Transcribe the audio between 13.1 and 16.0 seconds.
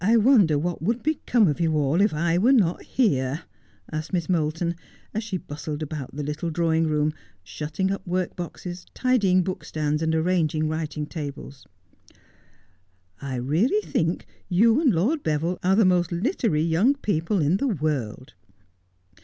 I really think you and Lord Beville are the